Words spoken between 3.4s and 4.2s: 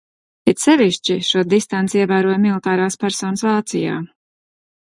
Vācijā.